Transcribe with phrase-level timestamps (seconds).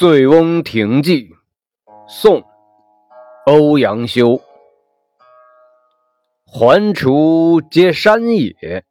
[0.00, 1.28] 醉翁亭记，
[2.08, 2.40] 宋·
[3.44, 4.40] 欧阳修。
[6.46, 8.82] 环滁皆山也，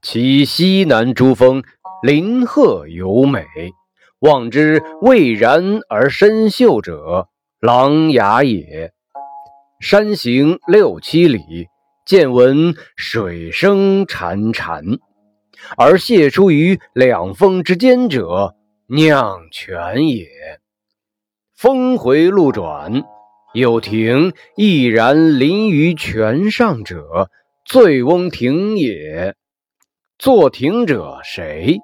[0.00, 1.64] 其西南诸峰，
[2.04, 3.44] 林壑尤美。
[4.20, 7.26] 望之蔚然而深秀者，
[7.58, 8.92] 琅琊也。
[9.80, 11.66] 山行六七里，
[12.06, 15.00] 见闻水声潺潺，
[15.76, 18.54] 而泻出于两峰之间者，
[18.94, 20.28] 酿泉也。
[21.56, 23.02] 峰回路转。
[23.54, 27.30] 有亭翼然临于泉上者，
[27.64, 29.34] 醉翁亭也。
[30.18, 31.78] 作亭者谁？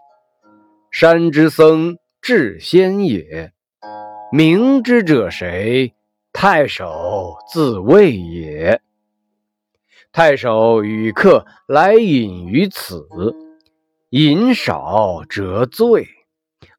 [0.90, 3.54] 山之僧智仙也。
[4.30, 5.94] 名之者谁？
[6.30, 8.82] 太守自谓也。
[10.12, 13.08] 太守与客来饮于此，
[14.10, 16.06] 饮少辄醉，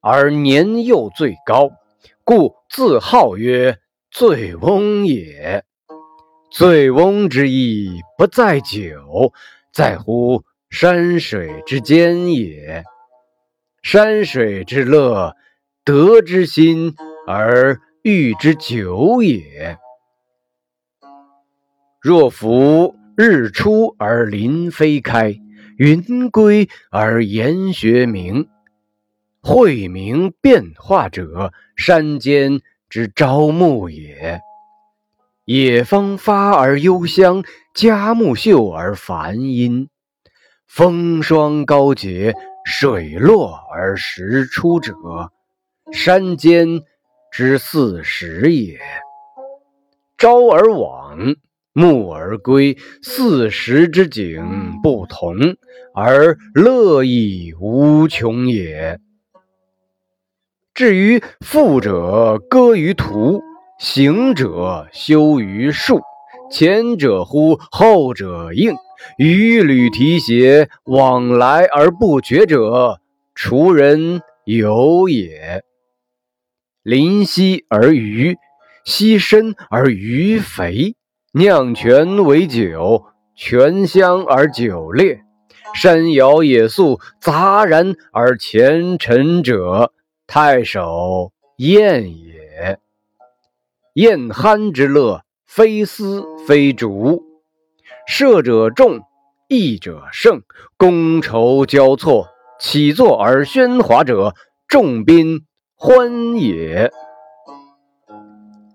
[0.02, 1.72] 而年又最高，
[2.24, 3.78] 故自号曰。
[4.12, 5.64] 醉翁也，
[6.52, 9.32] 醉翁之意不在酒，
[9.72, 12.84] 在乎山水之间也。
[13.84, 15.36] 山水之乐，
[15.86, 16.96] 得之心
[17.28, 19.78] 而寓之酒也。
[22.02, 25.40] 若夫日出而林霏开，
[25.78, 28.50] 云归而岩穴明，
[29.42, 32.62] 晦明变化者，山间。
[32.90, 34.42] 之朝暮也，
[35.46, 37.44] 野芳发而幽香，
[37.76, 39.90] 佳木秀而繁阴，
[40.66, 42.34] 风霜高洁，
[42.66, 44.96] 水落而石出者，
[45.92, 46.82] 山间
[47.32, 48.80] 之四时也。
[50.18, 51.36] 朝而往，
[51.74, 55.36] 暮而归，四时之景不同，
[55.94, 59.00] 而乐亦无穷也。
[60.80, 63.42] 至于富者歌于途，
[63.80, 66.00] 行者休于树，
[66.50, 68.78] 前者呼，后者应，
[69.18, 73.02] 与履提携，往来而不绝者，
[73.36, 75.66] 滁人游也。
[76.82, 78.38] 临溪而渔，
[78.86, 80.96] 溪深而鱼肥，
[81.34, 83.04] 酿泉为酒，
[83.36, 85.20] 泉香而酒冽，
[85.76, 89.92] 山摇野肃，杂然而前陈者。
[90.32, 92.78] 太守宴也，
[93.96, 97.24] 宴酣之乐，非丝非竹。
[98.06, 99.00] 射者众，
[99.48, 100.44] 弈者胜，
[100.78, 102.28] 觥筹交错，
[102.60, 104.36] 起坐而喧哗者，
[104.68, 106.92] 众宾欢也。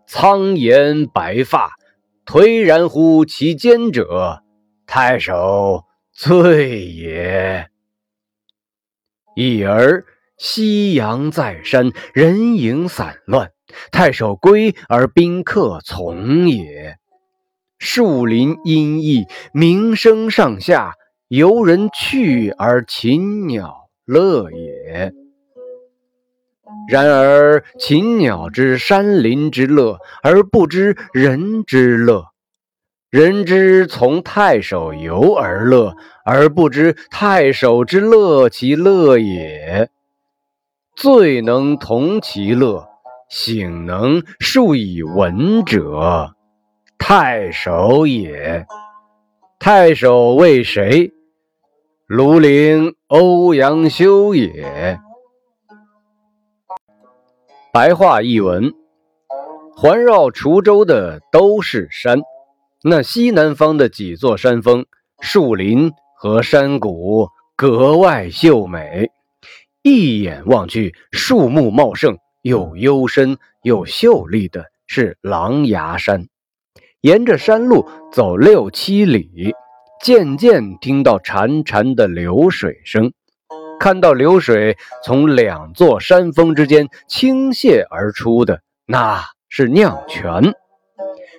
[0.09, 1.76] 苍颜白发，
[2.26, 4.43] 颓然乎其间者，
[4.88, 7.70] 太守醉也。
[9.37, 10.04] 已而。
[10.36, 13.50] 夕阳在山，人影散乱。
[13.90, 16.96] 太守归而宾客从也。
[17.78, 20.94] 树林阴翳，鸣声上下，
[21.28, 25.12] 游人去而禽鸟乐也。
[26.88, 32.30] 然而禽鸟知山林之乐，而不知人之乐；
[33.10, 39.90] 人之从太守游而乐，而不知太守之乐其乐也。
[40.97, 42.87] 醉能同其乐，
[43.28, 46.34] 醒能述以文者，
[46.99, 48.65] 太守也。
[49.59, 51.12] 太守为谁？
[52.06, 55.00] 庐陵欧阳修也。
[57.72, 58.72] 白话译文：
[59.75, 62.21] 环绕滁州的都是山，
[62.84, 64.87] 那西南方的几座山峰、
[65.21, 69.11] 树林和山谷格外秀美。
[69.86, 76.26] 一眼望去，树木茂盛，又幽深又秀丽的是狼牙山。
[77.02, 79.54] 沿着山路走六七里，
[80.02, 83.12] 渐渐听到潺潺的流水声，
[83.78, 90.54] 看到流水从两座山峰之间倾泻而出的，那是酿泉。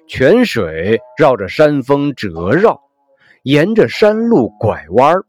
[0.07, 2.79] 泉水绕着山峰折绕，
[3.41, 5.25] 沿着山路拐弯儿。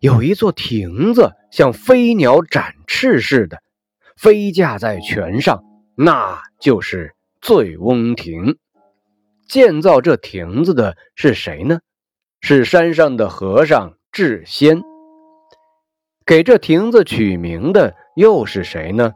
[0.00, 3.62] 有一座亭子，像飞鸟展翅似的
[4.16, 5.62] 飞架在泉上，
[5.94, 8.56] 那就是醉翁亭。
[9.48, 11.80] 建造这亭子的是谁呢？
[12.40, 14.82] 是山上的和尚智仙。
[16.24, 19.12] 给这亭子取名的又是谁呢？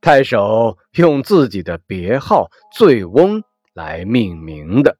[0.00, 3.42] 太守用自己的别号“醉翁”
[3.74, 4.97] 来命名的。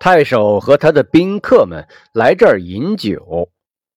[0.00, 3.50] 太守和他的宾客们来这儿饮酒，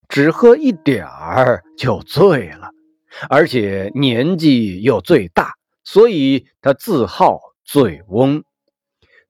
[0.10, 2.72] 只喝一点儿就醉了。
[3.30, 5.54] 而且年纪又最大，
[5.86, 8.44] 所以他自号醉翁。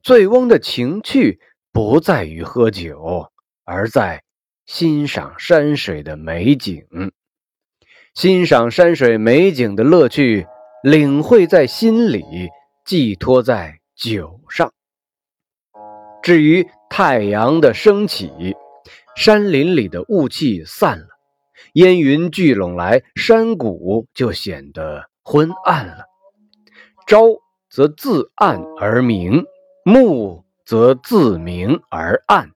[0.01, 1.39] 醉翁的情趣
[1.71, 3.29] 不在于喝酒，
[3.63, 4.23] 而在
[4.65, 6.83] 欣赏山水的美景。
[8.15, 10.47] 欣赏山水美景的乐趣，
[10.83, 12.23] 领会在心里，
[12.83, 14.73] 寄托在酒上。
[16.23, 18.31] 至于太阳的升起，
[19.13, 21.07] 山林里的雾气散了，
[21.73, 26.05] 烟云聚拢来，山谷就显得昏暗了。
[27.05, 27.25] 朝
[27.69, 29.43] 则自暗而明，
[29.83, 32.51] 暮则自明而暗，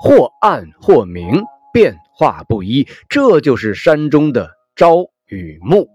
[0.00, 1.42] 或暗或明，
[1.72, 2.86] 变化不一。
[3.08, 5.88] 这就是山中的朝与暮。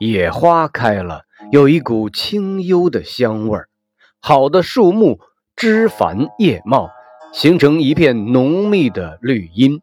[0.00, 3.68] 野花开了，有一股清幽的香味儿。
[4.20, 5.20] 好的树木。
[5.54, 6.90] 枝繁叶茂，
[7.32, 9.80] 形成一片浓密的绿荫，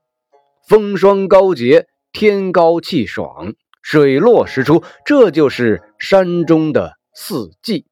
[0.68, 7.86] 风霜高洁，天高气爽，水落石出，这就是山中的四季。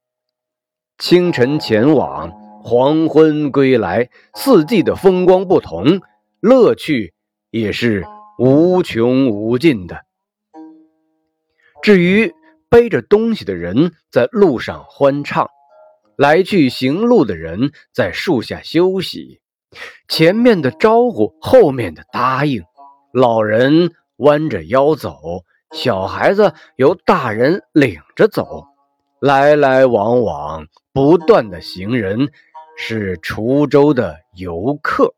[0.97, 2.31] 清晨前往，
[2.63, 6.01] 黄昏归来，四季的风光不同，
[6.41, 7.13] 乐趣
[7.51, 8.05] 也是
[8.39, 10.01] 无穷无尽的。
[11.81, 12.33] 至于
[12.69, 15.47] 背着东西的人在路上欢唱。
[16.17, 19.39] 来去行路的人在树下休息，
[20.07, 22.63] 前面的招呼，后面的答应。
[23.13, 28.65] 老人弯着腰走，小孩子由大人领着走，
[29.21, 32.31] 来来往往不断的行人
[32.75, 35.13] 是滁州的游客。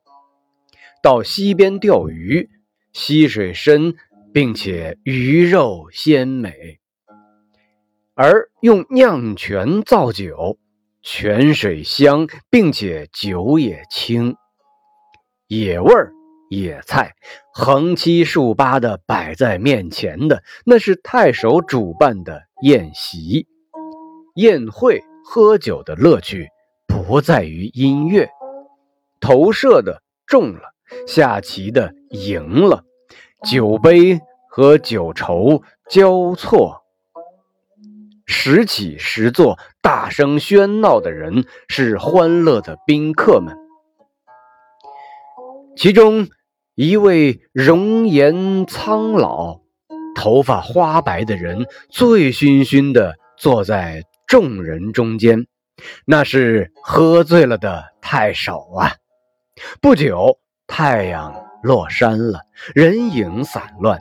[1.02, 2.50] 到溪边钓鱼，
[2.92, 3.96] 溪水深，
[4.34, 6.80] 并且鱼肉鲜美，
[8.16, 10.58] 而用酿泉造酒。
[11.02, 14.36] 泉水香，并且酒也清，
[15.48, 16.12] 野味儿、
[16.50, 17.16] 野菜
[17.54, 23.48] 横七竖八的摆在面前的，那是太守主办的宴席。
[24.36, 26.50] 宴会喝酒的乐趣
[26.88, 28.30] 不在于音乐，
[29.22, 30.74] 投射的中了，
[31.08, 32.84] 下棋的赢了，
[33.50, 34.20] 酒杯
[34.50, 36.84] 和酒筹交错。
[38.32, 43.58] 时起时坐，大声喧闹的人是欢乐的宾客们。
[45.76, 46.28] 其中
[46.76, 49.62] 一位容颜苍老、
[50.16, 55.48] 头发花白的人，醉醺醺的坐在众人中间，
[56.06, 58.92] 那是喝醉了的太守啊。
[59.82, 60.38] 不久，
[60.68, 61.34] 太阳
[61.64, 62.42] 落山了，
[62.76, 64.00] 人影散乱。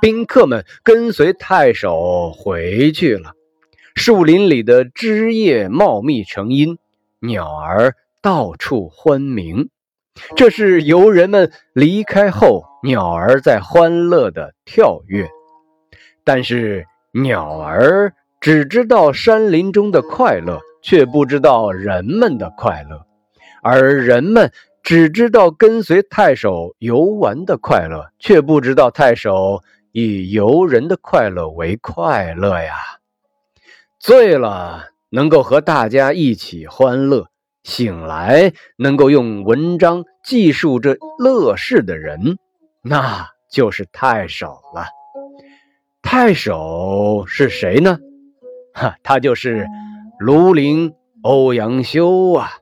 [0.00, 3.32] 宾客们跟随太守回去了。
[3.94, 6.78] 树林里的枝叶茂密成荫，
[7.20, 9.70] 鸟儿到处欢鸣。
[10.34, 15.28] 这是游人们离开后，鸟儿在欢乐的跳跃。
[16.24, 22.98] 但是鸟儿只知道山林中的快乐，却不知道人们的快乐；
[23.62, 24.52] 而人们
[24.86, 29.60] 只知道跟随太守游玩的快乐，却不知道太守。
[29.90, 32.74] 以游人的快乐为快乐呀，
[33.98, 37.26] 醉了能够和大家一起欢乐，
[37.64, 42.38] 醒来能够用文章记述这乐事的人，
[42.80, 44.86] 那就是太守了。
[46.00, 47.98] 太守是谁呢？
[48.72, 49.66] 哈，他就是
[50.20, 52.58] 庐陵欧阳修啊。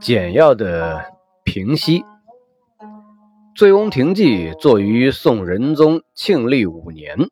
[0.00, 1.04] 简要的
[1.44, 2.00] 评析。
[3.54, 7.28] 《醉翁亭记》作于宋仁宗庆历五年，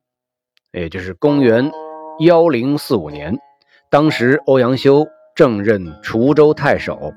[0.73, 1.73] 也就是公元
[2.21, 3.39] 幺零四五年。
[3.89, 7.15] 当时欧阳修正任滁州太守。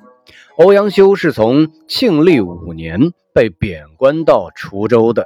[0.58, 5.25] 欧阳修是从庆历五年被贬官到滁州的。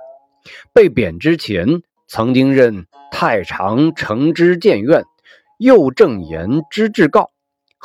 [0.74, 5.04] 被贬之前，曾经任太常承知谏院、
[5.60, 7.30] 右正言知制告、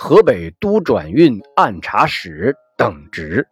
[0.02, 3.46] 河北都转运按察使等职。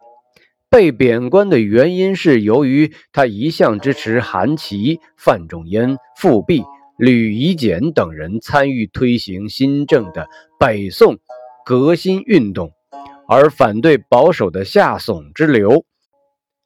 [0.67, 6.63] 被贬官的原因是由于他一向支持韩琦、范仲淹、富弼、
[6.97, 10.27] 吕夷简等人参与推行新政的
[10.59, 11.19] 北宋
[11.63, 12.71] 革新运动，
[13.27, 15.85] 而反对保守的夏宋之流。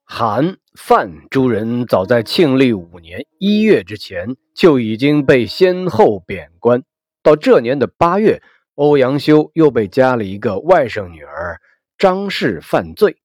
[0.06, 6.84] 韩、范诸人早在庆历五年一月之前就已经被先后贬官，
[7.22, 8.42] 到这年的八月，
[8.76, 11.62] 欧阳修又被加了一个外甥女儿
[11.98, 13.18] 张氏犯罪。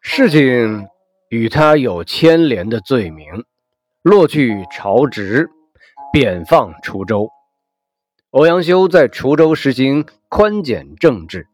[0.00, 0.86] 事情
[1.28, 3.26] 与他有牵连的罪名，
[4.02, 5.50] 落去朝职，
[6.12, 7.28] 贬放滁州。
[8.30, 11.48] 欧阳修在滁州实行宽简政治，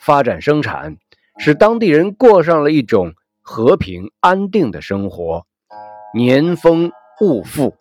[0.00, 0.96] 发展生产，
[1.38, 5.46] 使当地人过上了一种和平安定的生活。
[6.14, 7.76] 年丰物富，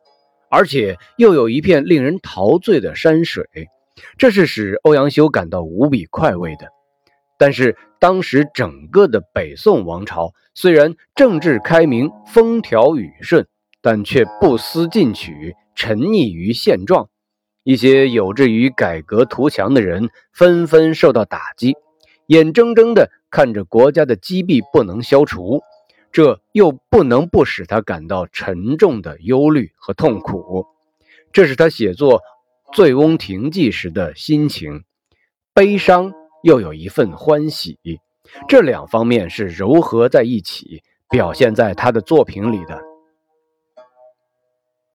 [0.52, 3.48] 而且又有一片令人陶醉的山水，
[4.18, 6.68] 这是使欧阳修感到无比快慰的。
[7.38, 13.46] 但是当时整个的北宋王朝虽然政治开明、风调雨顺，
[13.82, 17.10] 但却不思进取，沉溺于现状。
[17.64, 21.76] 一些有志于改革图强的人纷纷受到打击，
[22.28, 25.62] 眼睁睁地看着国家的积弊不能消除，
[26.12, 30.68] 这又不能不使他感到沉重的忧虑和痛苦。
[31.34, 32.20] 这是他写作
[32.74, 34.84] 《醉翁亭记》时的心情，
[35.54, 37.78] 悲伤又有一份欢喜，
[38.48, 42.82] 这两方面是糅合在一起，表现在他的作品里的。